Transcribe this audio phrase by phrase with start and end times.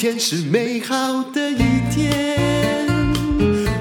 [0.00, 1.58] 天是美好的一
[1.90, 2.34] 天。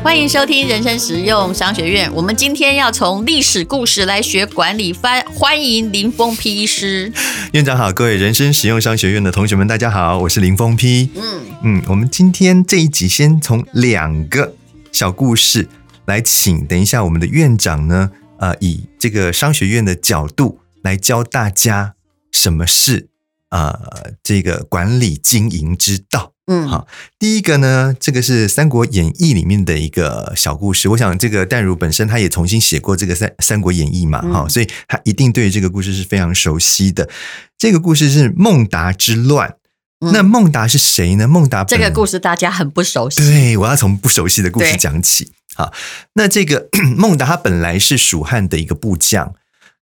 [0.04, 2.14] 欢迎收听人生实用商学院。
[2.14, 7.10] 我们今天要从历史故事来学管理，欢欢迎林峰批医师。
[7.54, 11.10] 院长好，各位人生实用商学院的同学们，大家好，我是林峰批。
[11.16, 14.56] 嗯嗯，我们今天这一集先从两个
[14.92, 15.70] 小故事
[16.04, 21.94] 来请，等一下我们的院长呢，呃，以这个商学院的角度来教大家
[22.30, 23.08] 什么是。
[23.50, 30.88] 呃，这个管理经营之道，嗯，好，第一个呢，这个是《三国演义》里面的一个小故事。
[30.90, 37.10] 我想，这个淡如本身他也重新写过这个三《三三国演义》嘛，哈、嗯，所以他一定对这个故事是非常熟悉的。
[37.58, 39.56] 这个故事是孟达之乱。
[40.02, 41.28] 嗯、那孟达是谁呢？
[41.28, 43.18] 孟达这个故事大家很不熟悉。
[43.18, 45.30] 对，我要从不熟悉的故事讲起。
[45.56, 45.74] 好，
[46.14, 49.34] 那这个 孟达他本来是蜀汉的一个部将。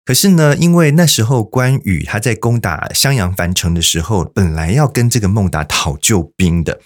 [0.07, 6.79] 可是呢，因为那时候关羽他在攻打襄阳樊城的时候，本来要跟这个孟达讨救兵的，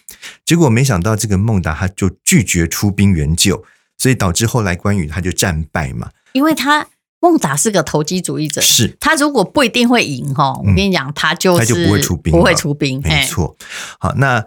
[0.44, 3.64] 结果没想到这个孟达他就拒绝出兵援救，
[4.00, 6.09] 所以导致后来关羽他就战败嘛。
[6.34, 6.88] 因为他
[7.20, 13.56] 孟达是个投机主义者，是他如果不一定会赢哈，我跟你讲，他就是他就不会出兵，不会出兵，没错。
[14.00, 14.44] 好，那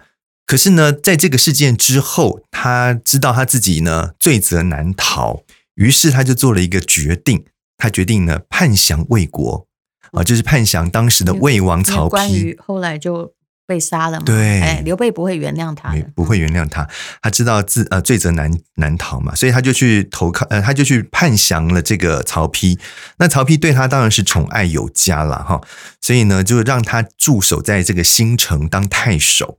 [0.47, 5.45] 可是呢，在这个事件之后，他知道他自己呢罪责难逃，
[5.77, 7.45] 于是他就做了一个决定。
[7.77, 9.67] 他决定呢，叛降魏国
[10.13, 12.11] 啊，就是叛降当时的魏王曹丕。
[12.11, 13.33] 关羽后来就
[13.67, 14.25] 被杀了嘛。
[14.25, 16.89] 对，哎，刘备不会原谅他，不会原谅他。
[17.21, 22.79] 他知道自呃罪责难难逃嘛，所以他就去投靠呃，他就去叛降了这个曹丕。
[23.19, 25.61] 那曹丕对他当然是宠爱有加了哈，
[26.01, 29.59] 所以呢，就让他驻守在这个新城当太守。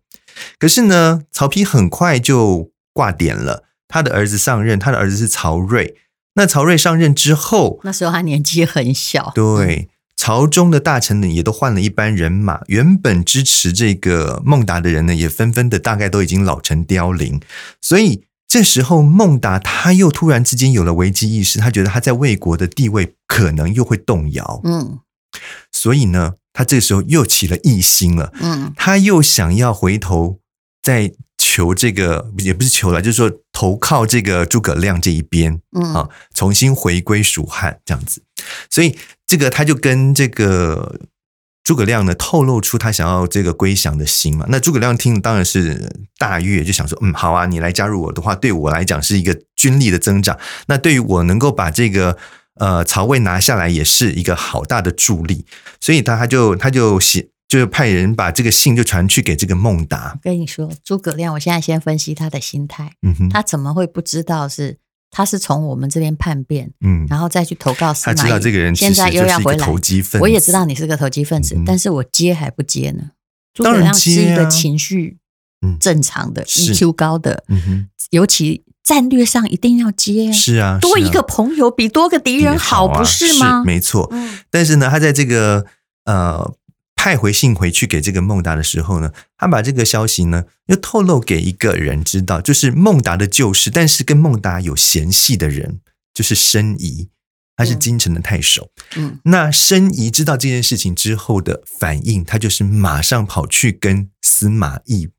[0.58, 5.94] 可是呢，曹丕很快就挂点了，他的儿子上任，他的儿子是曹叡。
[6.36, 9.32] 那曹叡上任之后，那时候他年纪很小。
[9.34, 17.42] 对，朝中的大臣呢也都换了一班人马，原本支持这个孟达的人呢，也纷纷的大概都已经老成凋零。
[17.82, 24.62] 所以这时候孟达他又突然之间有了危机意识，他觉得他在魏国的地位可能又会动摇。
[24.66, 25.00] 嗯，
[25.72, 28.34] 所以呢，他这个时候又起了异心了。
[28.42, 30.40] 嗯，他又想要回头
[30.84, 31.14] 再。
[31.56, 38.22] 求这个也不是求了，就是说投靠这个诸葛亮这一边，嗯啊，重新回归蜀汉这样子。
[38.70, 41.00] 所以这个他就跟这个
[41.64, 44.46] 诸葛亮呢透露出他想要这个归降的心嘛。
[44.50, 50.38] 那诸葛亮听当然是大悦，就想说，嗯，好啊，你来加入我的话，对我来讲是一个军力的增长。
[50.68, 52.18] 那对于我能够把这个
[52.60, 55.46] 呃曹魏拿下来，也是一个好大的助力。
[55.80, 57.30] 所以他他就他就写。
[57.48, 60.14] 就派人把这个信就传去给这个孟达。
[60.16, 62.94] 我跟你说，诸葛亮，我现在先分析他的心态。
[63.04, 64.78] 嗯哼，他怎么会不知道是
[65.12, 68.16] 他是从我们这边叛变，嗯，然后再去投靠司马懿。
[68.16, 70.24] 他知道这个人现在又要回来投机分子。
[70.24, 73.12] 我也知道你是个投机分子，嗯、但是我接还不接呢？
[73.54, 75.18] 诸葛亮是一个情绪
[75.80, 80.34] 正常的、EQ 高的，嗯哼，尤其战略上一定要接。
[80.34, 83.62] 是啊，多一个朋友比多个敌人好，不是吗？
[83.62, 84.10] 是没错。
[84.12, 85.68] 嗯、但是呢，他在这个
[86.06, 86.56] 呃。
[87.06, 95.82] 派回信回去给这个孟达的时候呢，他把这个消息呢又透露给一个人知道，就是孟达的旧事，但是跟孟达有嫌隙的人，
[96.16, 97.10] 就是申仪，
[97.56, 98.72] 他是京城的太守。
[98.96, 105.10] 嗯，那申仪知道这件事情之后的反应，他就是马上跑去跟司马懿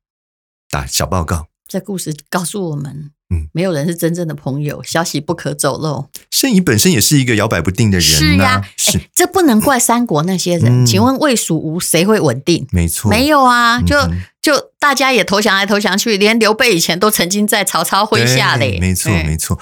[0.68, 1.46] 打小报告。
[1.68, 3.10] 这故事告诉我们。
[3.28, 6.08] 嗯，没有人是真正的朋友，消息不可走漏。
[6.30, 10.86] 申遗本身也是一个摇摆不定的人，是呀，是这不能怪三国那些人。
[10.86, 12.68] 请问魏蜀吴谁会稳定？
[12.70, 13.96] 没错，没有啊，就
[14.40, 18.78] 就大家也投降来投降去，连刘备以前都曾经在曹操麾下嘞。
[18.80, 19.58] 没错，没错，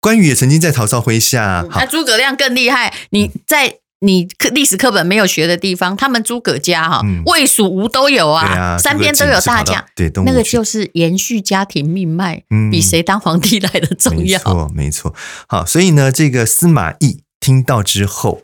[0.00, 1.66] 关羽也曾经在曹操麾下。
[1.70, 3.80] 那诸葛亮更厉害，你在。
[4.00, 14.38] 你课历史课本没有学的地方，他们诸葛家哈，魏蜀吴都有啊，三边都有大将，对，那个就是延续家庭命脉，比谁当皇帝来的重要。
[14.38, 15.14] 没错，没错。
[15.48, 18.42] 好，所以呢，这个司马懿听到之后，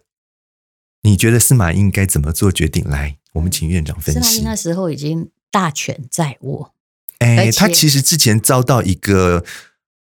[1.03, 2.85] 你觉得司马懿应该怎么做决定？
[2.89, 4.21] 来，我们请院长分析。
[4.21, 6.73] 司马懿那时候已经大权在握，
[7.21, 9.45] 哎，他其实之前遭到一个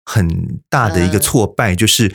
[0.05, 2.13] 很大的一个挫败，就是。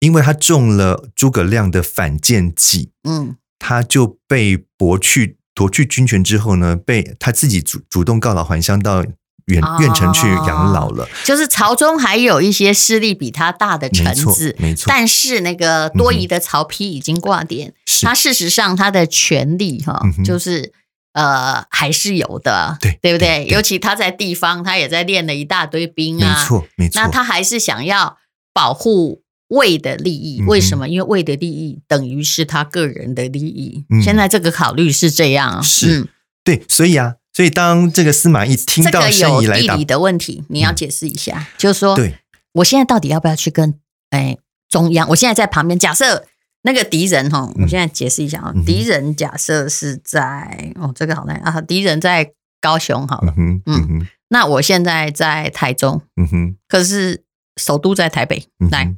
[0.00, 9.02] 因为他中了诸葛亮的反间计，嗯，他就被夺去夺去军权之后呢，被他自己主主动告老还乡到
[9.46, 11.08] 远远城去养老了。
[11.24, 14.84] 就是朝中还有一些势力比他大的臣子，没错，没错。
[14.86, 20.72] 但是那个多疑的曹丕已经挂点，嗯、他事实上他的权力哈，就是、
[21.14, 23.52] 嗯、呃还是有的，对对不对，对？
[23.52, 27.02] 尤其他在地方，他也在练了一大堆兵啊，没错没错。
[27.02, 28.18] 那他还是想要
[28.54, 29.22] 保护。
[29.48, 30.88] 魏的利益，为什么？
[30.88, 33.84] 因为魏的利益等于是他个人的利益。
[33.88, 36.08] 嗯、现在这个考虑是这样，是、嗯、
[36.44, 42.18] 对，所以啊，所以当这个司马懿听到申遗来打，这个有地理的问题，你要解释一下，嗯、就是说，对，
[42.52, 43.78] 我现在到底要不要去跟
[44.10, 44.36] 哎
[44.68, 45.08] 中央？
[45.08, 46.26] 我现在在旁边，假设
[46.62, 57.24] 那个敌人哈，我现在解释一下啊，嗯、敌人假设是在哦，这个好难啊，敌人在高雄好了，嗯嗯，嗯，那我现在在台中，嗯哼，可是
[57.56, 58.94] 首都在台北，嗯、来。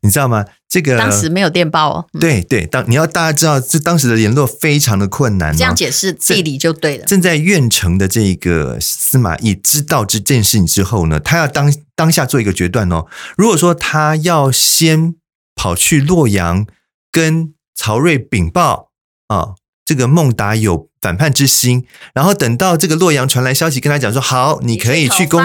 [0.00, 0.44] 你知道吗？
[0.68, 2.06] 这个当时没有电报哦。
[2.18, 5.54] 对对，当你要大家知道，这当时的联络非常的困难。
[5.54, 7.04] 这样解释地理就对了。
[7.04, 13.06] 正在苑城的这个司马懿知道这件事情之后呢，他要当当下做一个决断哦。
[13.36, 15.14] 如果说他要先
[15.54, 16.66] 跑去洛阳
[17.10, 18.88] 跟曹睿禀报
[19.28, 21.84] 啊，这个孟达有反叛之心，
[22.14, 25.42] 然后等到这个洛阳传来消息，跟他讲说好，你可以去攻。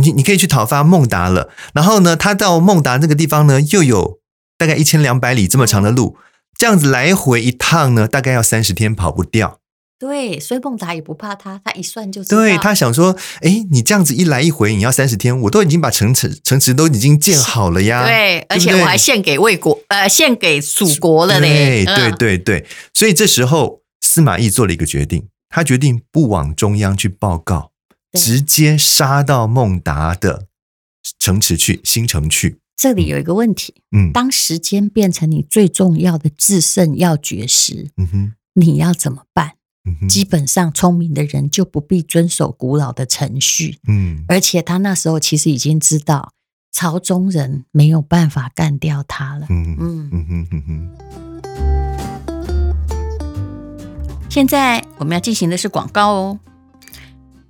[0.00, 4.18] 你你可以去讨伐孟达了，然后呢，他到孟达那个地方呢，又有
[4.58, 6.16] 大概一千两百里这么长的路，
[6.56, 9.58] 这样子来回一趟呢，大概要三十天跑不掉。
[9.98, 12.36] 对，所以孟达也不怕他，他一算就知道。
[12.36, 18.04] 对，他想说，哎，你这样子一来一回，你要三十天，我都已经把城池城池都已经建好了呀。
[18.04, 21.82] 对，而且我还献给魏国，呃，献给蜀国了嘞。
[21.86, 27.70] 对对对对，所以这时候司马懿做了一个决定，他决定不往中央去报告。
[28.16, 30.46] 直接杀到孟达的
[31.18, 32.58] 城池去，新城去。
[32.76, 39.52] 这里有一个问题，嗯，当时间变成你最重要的制胜要诀时，嗯哼，你要怎么办？
[40.08, 46.32] 基本上聪明的人就不必遵守古老的程序，嗯，而且他那时候其实已经知道
[46.72, 50.10] 朝中人没有办法干掉他了，嗯嗯。
[50.12, 50.90] 嗯嗯嗯嗯。
[54.28, 56.40] 现在我们要进行的是广告哦。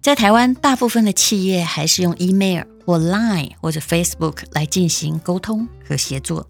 [0.06, 6.48] 在台湾，大部分的企业还是用 email 或 Line 或者 Facebook 来进行沟通和协作。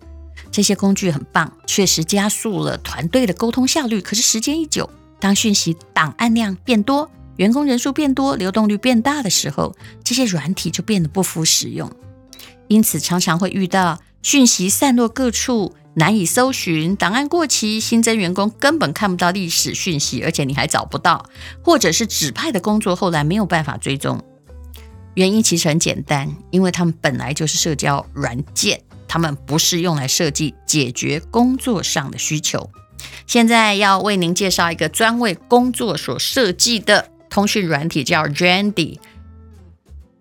[0.52, 3.98] 这些工具很棒，确实加速了团队的沟通效率。
[3.98, 9.74] 可是时间一久，当讯息档案量变多，员工人数变多，流动率变大的时候，
[10.04, 11.90] 这些软体就变得不敷使用。
[12.68, 15.76] 因此，常常会遇到讯息散落各处。
[15.94, 21.24] 难以搜寻，档案过期，新增员工根本看不到历史讯息，而且你还找不到，
[21.62, 24.20] 或者是指派的工作后来没有办法追踪。
[25.14, 32.68] 原因其实很简单，因为他们本来就是社交软件，他们不是用来设计解决工作上的需求。
[33.28, 38.98] 现在要为您介绍一个专为工作所设计的通讯软体，叫 Jandy。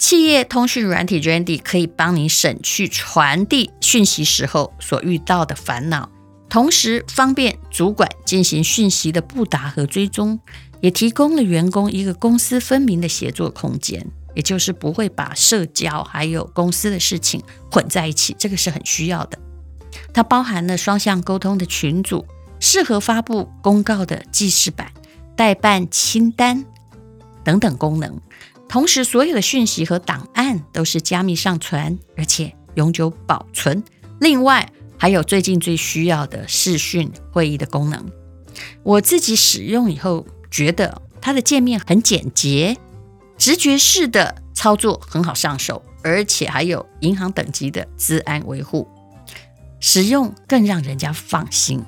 [0.08, 6.12] 企业通讯软体 Jandy 可以帮你省去传递讯息时候所遇到的烦恼，
[6.48, 10.40] 同时方便主管进行讯息的布达和追踪，
[10.80, 14.06] 也提供了员工一个公私分明的协作空间，
[14.36, 17.42] 也就是不会把社交还有公司的事情
[17.72, 19.40] 混在一起，这个是很需要的。
[20.14, 22.28] 它包含了双向沟通的群组，
[22.60, 24.92] 适合发布公告的记事板、
[25.36, 26.64] 待办清单
[27.44, 28.22] 等等功能。
[28.76, 33.82] 同时，所有的讯息和档案都是加密上传，而且永久保存。
[34.20, 38.06] 另外，还有最近最需要的视讯会议的功能。
[38.84, 42.76] 我自己使用以后，觉得它的界面很简洁，
[43.38, 48.86] 直觉式的操作很好上手，而且还有银行等级的资安维护，
[49.80, 51.82] 使用更让人家放心。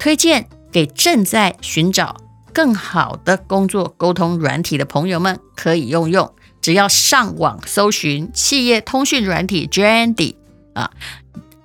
[0.00, 2.16] 推荐给正在寻找。
[2.56, 6.32] 更好的工作沟通软体的朋友们可以用用，
[6.62, 10.36] 只要上网搜寻企业通讯软体 Jandy
[10.72, 10.90] 啊，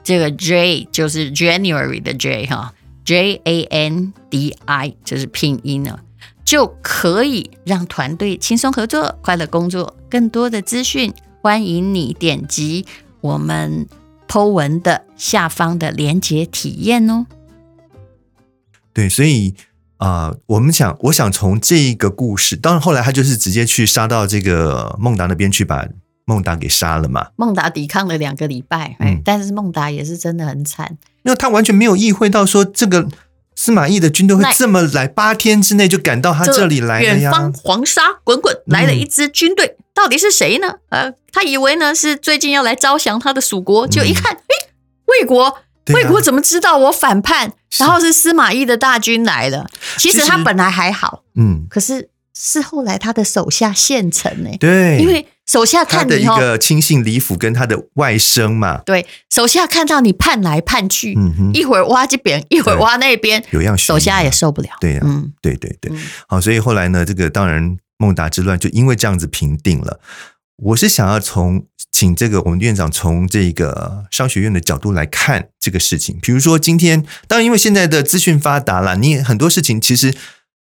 [0.03, 2.73] 这个 J 就是 January 的 J 哈
[3.05, 5.97] ，J A N D I 就是拼音呢，
[6.43, 9.95] 就可以让团队轻松合作、快乐工作。
[10.09, 12.85] 更多的资讯，欢迎你点击
[13.21, 13.87] 我们
[14.27, 17.27] Po 文的下方的链接体验哦。
[18.93, 19.55] 对，所以。
[20.01, 25.87] 啊、呃，我们想，我想从这一个故事，当然后来他就是直接去杀到这个孟达那边去，把
[26.25, 27.27] 孟达给杀了嘛。
[27.35, 33.07] 孟达抵抗了两个礼拜，嗯，但是孟达也是真的很惨，因为他完全没有意会到说这个
[33.55, 37.13] 司马懿的军队会这么来，八天之内就赶到他这里来了呀。
[37.17, 40.77] 远方黄沙滚滚，来了一支军队，嗯、到底是谁呢？
[40.89, 44.73] 呃，他以为呢是最近要来招降他的蜀国，就一看，哎、嗯，
[45.05, 45.59] 魏国。
[45.93, 47.53] 魏国怎么知道我反叛？
[47.77, 49.67] 然后是司马懿的大军来了。
[49.97, 54.49] 其实他本来还好，嗯，可是是后来他的手下献城呢。
[54.59, 64.69] 对，因为手下看你他的一个亲信李府跟他的外甥嘛，对，手下看到你叛来叛去，嗯哼，一会儿挖这边，一会儿挖那边，有样手下也受不了。
[64.79, 65.91] 对呀，嗯，对对对，
[66.27, 69.99] 好，所以后来呢，这个当然孟达之乱就因为这样子平定了。
[70.63, 71.65] 我是想要从
[72.01, 76.17] 请这个我们院长从这个商学院的角度来看这个事情。
[76.19, 80.15] 比如说今天，当然因为现在的资讯发达了，你很多事情其实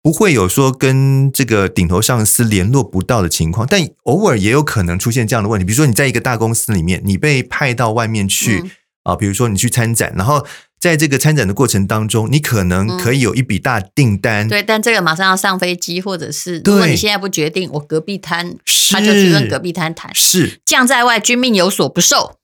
[0.01, 5.65] 不会有说跟这个顶头上司联络不到的情况，但偶尔也有可能出现这样的问题。
[5.65, 8.63] 比如说，你在一个大公司里面，你被派到外面去
[9.03, 10.43] 啊，嗯、比如说你去参展，然后
[10.79, 14.47] 在这个参展的过程当中，你可能可以有一笔大订单。
[14.47, 18.55] 对，但这个马上要上飞机，或者是如果你现在不决定，我隔壁摊
[18.89, 20.09] 他就去跟隔壁摊谈。
[20.15, 22.37] 是将在外，君命有所不受。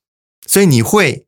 [0.46, 1.24] 所以你会。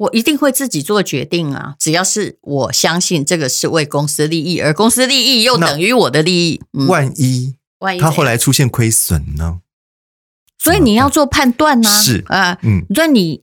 [0.00, 1.74] 我一定会自己做决定啊！
[1.78, 6.62] 只要是我相信这个是为公司利益，而公司利益又等于我的利益。
[6.88, 9.58] 万一，万一他后来出现亏损呢？
[10.58, 11.90] 所以你要做判断呢。
[12.02, 13.42] 是啊，嗯，那你，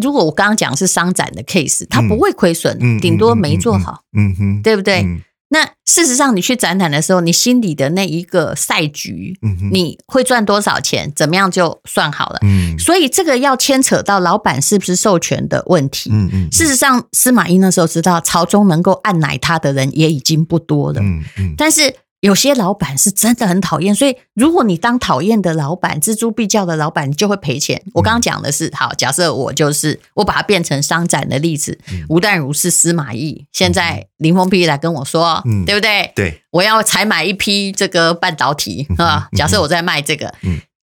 [0.00, 5.04] 如果我刚刚讲是商展的 case，它不会亏损，顶多没做好，嗯哼，对不对？
[5.50, 12.38] 那事实上，你去展览的时候，你心里的那一个赛局，嗯、你会赚多少钱，怎么样就算好了。
[12.42, 16.10] 嗯，所以这个要牵扯到老板是不是授权的问题。
[16.12, 21.00] 嗯嗯，事实上，司马懿那时候知道朝中能够按捺他的人也已经不多了。
[21.00, 21.94] 嗯嗯，但是。
[22.20, 27.80] 有些老板是真的很讨厌，所以如果你当讨厌的老板、锱铢必较的老板，你就会赔钱。
[27.94, 36.12] 我刚刚讲的是，好，假设我就是我把它变成商展的例子，吴淡如是司马懿，现在林峰丕来跟我说，嗯，对不对？
[36.16, 39.28] 对，我要采买一批这个半导体啊。
[39.36, 40.34] 假设我在卖这个，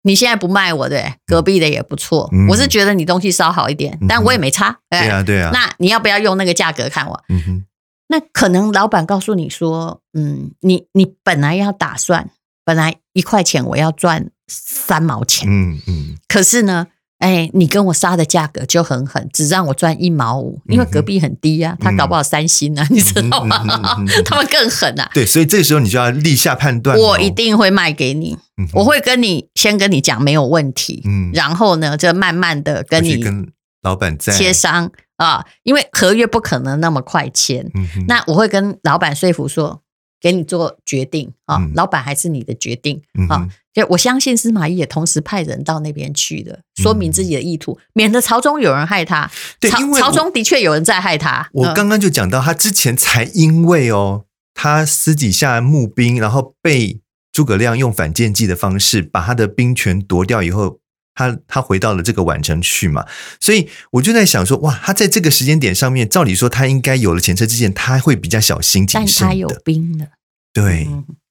[0.02, 2.30] 你现在不卖我的，隔壁的也不错。
[2.48, 4.78] 我是觉得你东西稍好一点，但我也没差。
[4.88, 5.50] 对啊，对啊。
[5.52, 7.20] 那你要不要用那个价格看我？
[7.28, 7.64] 嗯哼。
[8.08, 12.30] 那可能老板告诉你说，嗯，你你本来要打算，
[12.64, 16.86] 本来一块钱我要赚三毛钱，嗯嗯，嗯可是呢，
[17.18, 23.62] 哎，你跟我杀的价格就很狠，只让我赚一毛五，因为隔壁很低啊，嗯、他搞不好三星啊，嗯、你知道吗？
[23.68, 25.10] 嗯嗯嗯、 他们更狠啊。
[25.12, 33.46] 对，所以这个时候你就要立下判断，我一定会卖给你，嗯、我会跟你先跟你讲没有问题，嗯，然后呢，就慢慢的跟你跟
[33.82, 34.90] 老板在协商。
[35.18, 39.82] 啊，因为合约不可能那么快签，嗯、那我会跟老板说服说，
[40.20, 43.48] 给你做决定啊，嗯、老板还是你的决定、啊。
[43.74, 49.30] 就我相信司马懿也同时派人到那边去的，说明自己的意图，嗯、免得朝中有人害他。
[49.60, 51.48] 对，朝朝中的确有人在害他。
[51.52, 57.00] 我刚刚就讲到，他之前才因为哦，他私底下募兵，然后被
[57.32, 60.78] 诸葛亮用反间计的方式把他的兵权夺掉以后。
[61.18, 63.04] 他他回到了这个宛城去嘛，
[63.40, 70.06] 所以我就在想说，哇，他在这个时间点上面，照理说他应该有了前车之鉴，他会比较小心谨慎但他有兵了，
[70.54, 70.86] 对，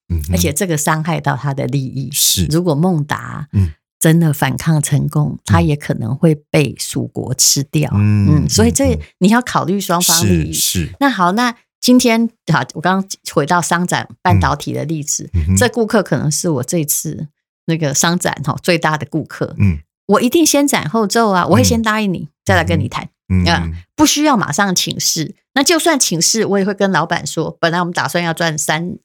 [0.10, 2.48] 嗯，而且这个伤害到他的利益是。
[2.48, 10.52] 如果孟达嗯真的反抗成功，嗯、他也可能会被蜀国吃掉，嗯嗯，所以这你要考虑双方利益。
[10.52, 10.88] 是。
[10.88, 17.30] 是那好，那今天好，我刚刚回到商展半导体的例子，这顾客可能是我这次。
[17.68, 23.08] 那个商展哈最大的顾客，嗯，我一定先斩后奏啊，我会先答应你，再来跟你谈，
[23.46, 25.36] 啊，不需要马上请示。
[25.54, 28.98] 那就算请示，我也会跟老板说，本来我们打算要赚三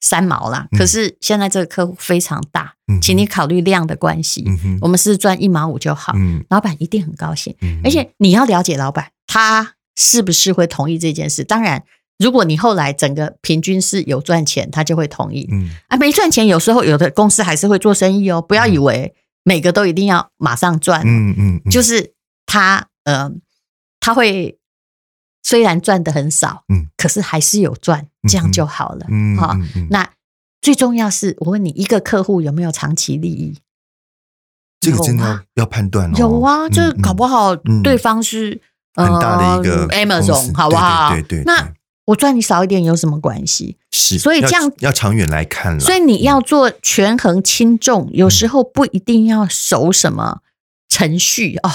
[0.00, 4.44] 三毛啦，可是现在这个客户非常大，请你考虑量的关系，
[4.80, 11.42] 我们是赚一毛五就好，嗯老板一定很高兴，而且你要了解老板，他是不是会同意这件事？
[11.42, 11.82] 当然。
[12.18, 15.48] 如果你后来整个平均是有赚钱，他就会同意。
[15.50, 18.40] 嗯，啊，没赚钱，有时候有的公司还是会做生意哦。
[18.40, 21.02] 不要以为每个都一定要马上赚。
[21.04, 22.14] 嗯嗯，嗯就是
[22.46, 23.32] 他呃，
[23.98, 24.56] 他会
[25.42, 29.06] 虽然赚的很少，嗯，可是还是有赚，这样就好了。
[29.08, 29.56] 嗯，好，
[29.90, 30.08] 那
[30.62, 33.58] 最重要是我问你，一个客户有没有长期利益？
[34.80, 36.14] 这个真的要要判断哦。
[36.16, 38.60] 有啊，就是搞不好对方是
[38.94, 41.10] 很大的一个 Amazon，好不好？
[41.10, 41.72] 对对，那。
[42.06, 43.78] 我赚你少一点有什么关系？
[43.90, 45.80] 是，所以这样要，要长远来看了。
[45.80, 50.40] 所以你要做权衡轻重，有时候不一定要守什么
[50.88, 51.70] 程序哦。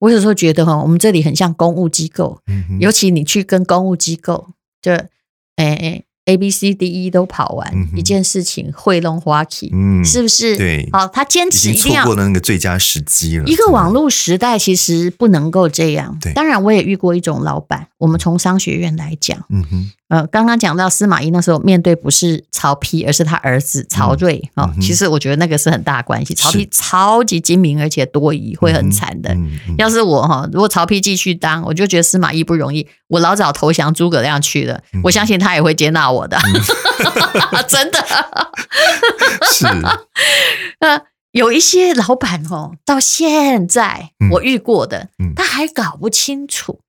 [0.00, 5.06] 我有时候觉得哈，我们这里很像公务机构，嗯、尤其你去跟公务机构，就诶
[5.56, 6.04] 诶。
[6.28, 10.56] A B C D E 都跑完，嗯、一件事情会弄花旗，嗯，是不是？
[10.58, 13.44] 对，好，他坚持一定要错过了那个最佳时机了。
[13.46, 16.18] 一个网络时代其实不能够这样。
[16.20, 19.90] 对，当然我也遇过一种老板，我们从商学院来讲，嗯哼。
[20.08, 24.72] 呃，刚刚讲到司马懿那时候面对不是曹丕，而是他儿子曹睿啊。
[24.80, 26.34] 其实我觉得那个是很大关系。
[26.34, 29.34] 曹丕超级精明，而且多疑，会很惨的。
[29.34, 32.88] 嗯嗯嗯、要是我哈，如果曹丕继续当，我就觉得司马懿不容易。
[33.08, 36.38] 我老早投降诸葛亮去了，嗯、我相信他也会接纳我的。
[36.38, 37.98] 嗯、 真的
[39.52, 39.66] 是。
[40.78, 46.80] 呃，有一些老板哦，到现在我遇过的，嗯、他还搞不清楚。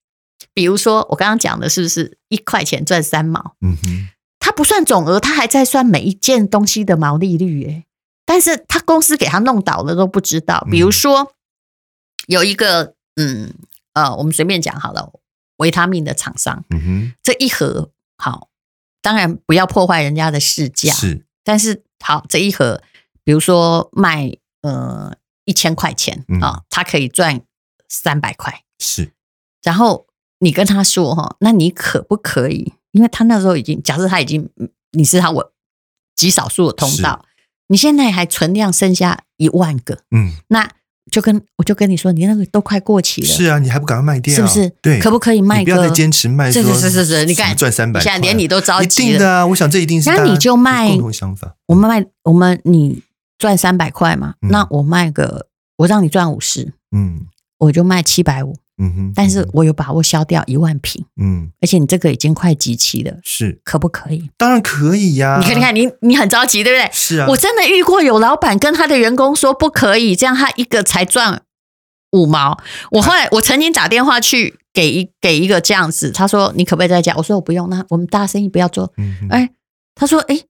[0.53, 3.55] 比如说，我刚刚讲的是不是一块钱赚三毛？
[3.61, 7.67] 嗯哼，他不算总额，他还在算每一件东西的毛利率。
[7.67, 7.85] 哎，
[8.25, 10.67] 但是他公司给他弄倒了都不知道。
[10.69, 11.33] 比如说，
[12.27, 13.53] 有一个嗯
[13.93, 15.11] 呃，我们随便讲好了，
[15.57, 18.49] 维他命的厂商，嗯哼，这一盒好
[19.01, 20.93] 当然不要破坏人家的市价。
[20.93, 22.81] 是，但是好，这一盒，
[23.23, 25.15] 比如说卖呃
[25.45, 27.41] 一千块钱啊，他可以赚
[27.87, 28.63] 三百块。
[28.77, 29.13] 是，
[29.63, 30.05] 然后
[30.39, 32.73] 你跟他说哈，那你可不可以？
[32.91, 34.49] 因为他那时候已经，假设他已经，
[34.93, 35.51] 你是他我
[36.15, 37.23] 极少数的通道，
[37.67, 40.67] 你现在还存量剩下一万个，嗯，那
[41.11, 44.69] 就跟我就跟你说，你那个都快过期了，是啊，你还不赶快卖掉，是不是？
[44.81, 45.63] 对，可不可以卖？
[45.63, 49.45] 不要再坚持卖，是是是是是，你看赚三百，现在连你都着急了，一定的啊！
[49.45, 53.03] 我想这一定是那你就卖共同想法，我们卖我们你
[53.37, 57.27] 赚三百块嘛，那我卖个我让你赚五十，嗯，
[57.59, 58.55] 我就卖七百五。
[58.79, 64.31] 嗯哼，但是我有把握销掉一万瓶，嗯，而且你这个已经快集齐了，是可不可以？
[64.37, 65.37] 当然可以呀！
[65.39, 66.89] 你看，你看，你你很着急，对不对？
[66.93, 71.43] 是啊，我真的遇过有老板跟他的员工说不可以，这样他一个才赚
[72.11, 72.57] 五毛。
[72.91, 77.13] 我后来我曾经打电话去给一给一个这样子，他说你可不可以再加？
[77.17, 78.93] 我说我不用，那我们大生意不要做。
[78.97, 79.49] 嗯，哎，
[79.93, 80.41] 他说哎。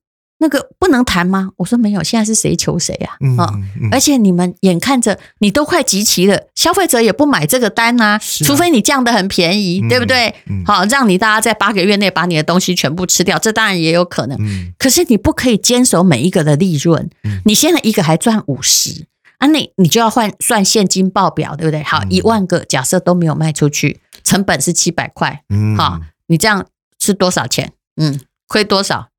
[0.42, 1.52] 那个不能谈吗？
[1.58, 3.52] 我说没有，现在是谁求谁呀啊？
[3.54, 10.34] 嗯，嗯，而且你们眼看着你都快集齐了，消费者也不买这个单呐、啊，啊、除非你降得很便宜，嗯、对不对？
[10.50, 14.38] 嗯、好，让你大家在八个月内把你的东西全部吃掉，这当然也有可能。
[14.40, 17.10] 嗯、可是你不可以坚守每一个的利润。
[17.26, 19.06] 嗯、你现在一个还赚五十
[19.40, 21.84] 啊，你你就要换算现金报表，对不对？
[21.84, 26.66] 好，一万个假设都没有卖出去，成本是七百块，嗯，好，你这样
[26.98, 27.74] 是多少钱？
[27.98, 29.10] 嗯，亏多少？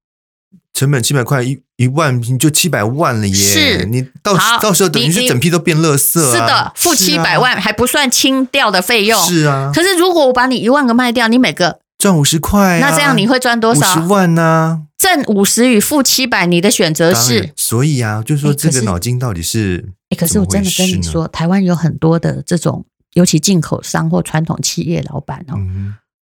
[0.73, 3.35] 成本七百块，一一万瓶就七百万了耶！
[3.35, 6.33] 是，你到到时候等于是整批都变垃圾啊！
[6.33, 9.21] 是的，付七百万还不算清掉的费用。
[9.23, 13.97] 是啊，可是如果我把你一万个卖掉，你每个赚五十块，那这样你会赚多少？
[13.97, 14.83] 五十万呢？
[14.97, 17.53] 挣五十与付七百，你的选择是？
[17.57, 19.87] 所以啊，就是说这个脑筋到底是……
[20.11, 22.85] 哎，可是我真的跟你说，台湾有很多的这种，
[23.15, 25.57] 尤其进口商或传统企业老板哦，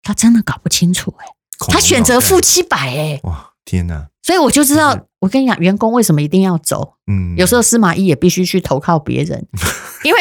[0.01, 1.25] 他真的搞不清楚哎，
[1.71, 4.07] 他选择付七百哎，哇天哪！
[4.23, 6.93] 所以我就知道，我跟你讲，员工为什么一定要走？
[7.07, 9.45] 嗯，有时候司马懿也必须去投靠别人，
[10.03, 10.19] 因为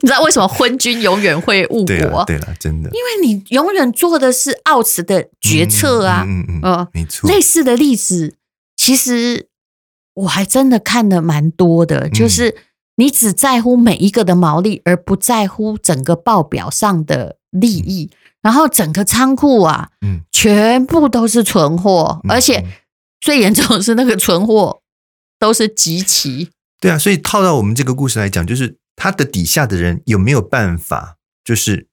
[0.00, 2.24] 你知道为什么昏君永远会误国？
[2.24, 7.28] 对了，真的，因为你永远做的是奥此的决策啊，嗯嗯嗯，没错。
[7.30, 8.34] 类似的例子，
[8.76, 9.48] 其实
[10.14, 12.56] 我还真的看的蛮多的，就是
[12.96, 18.10] 你只在乎每一个的毛利，而不在乎整个报表上的利益。
[18.42, 22.66] 然后整个仓库啊，嗯，全部都是存货，而且
[23.20, 24.80] 最严重的是那个存货
[25.38, 26.48] 都是集齐。
[26.80, 31.88] 对啊，所以套到我们这个故事来讲，就是他的底下的人有没有办法，就是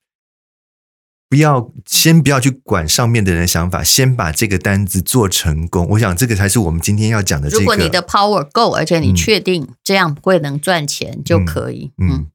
[1.28, 5.86] 不要先不要去管上面的人的想法，先把这个单子做成功。
[5.90, 7.50] 我想这个才是我们今天要讲的。
[7.50, 11.92] 如果你的 power 够，而且你确定这样会能赚钱，就可以。
[11.98, 12.28] 嗯，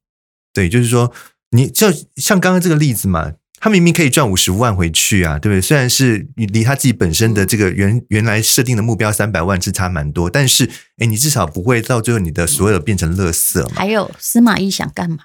[0.53, 1.11] 对，就是说
[1.49, 3.31] 你就像刚刚这个例子嘛。
[3.63, 5.61] 他明明可以赚五十万回去啊，对不对？
[5.61, 13.71] 虽然是离他自己本身的这个原原来设定的目标三百万是差蛮多，但是，哎，你至少不会到最后你的所有变成垃圾嘛。
[13.73, 15.19] 还有司马懿想干嘛？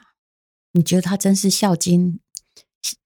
[0.74, 2.20] 你觉得他真是孝经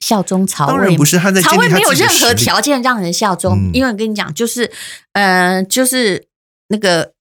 [0.00, 0.72] 效忠曹魏？
[0.72, 4.70] 当然不是，他在曹魏没有任何条件让人效忠，嗯、因为我跟你讲，就是
[5.14, 6.26] 呃，就是
[6.68, 7.11] 那个。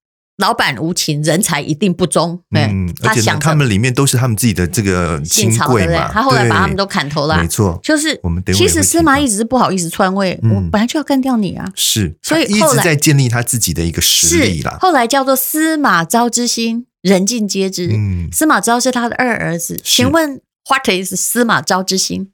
[0.41, 2.37] 老板无情，人才一定不忠。
[2.53, 6.09] 嗯，而且他们里面都是他们自己的这个亲贵嘛。
[6.11, 7.79] 他后来把他们都砍头了，没错。
[7.81, 11.71] 就是我们其实司马懿只是不好意思篡位，我本来就要干掉你啊。
[11.73, 14.77] 是，所以一直在建立他自己的一个实力啦。
[14.81, 17.87] 后来叫做司马昭之心，人尽皆知。
[17.93, 19.79] 嗯，司马昭是他的二儿子。
[19.83, 22.31] 请问，What is 司马昭之心？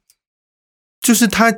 [1.00, 1.52] 就是他。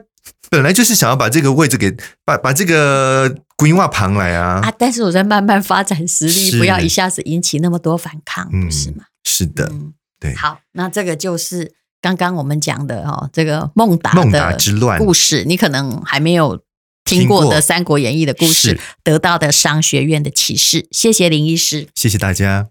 [0.50, 4.72] 本来就是想要把这个位置给把把这个古音画旁来啊啊！
[4.76, 9.04] 但是我在慢慢发展实力，不要一下子引起那么多反抗，嗯、不是吗？
[9.24, 10.34] 是的，嗯、对。
[10.34, 16.60] 好，那这个就是刚刚我们讲的哦，这个孟达孟达之乱故事，你可能还没有
[17.04, 20.88] 听过的《三国演义》的故事，得到的商学院的启示。
[20.90, 22.68] 谢谢林医师，谢谢大家。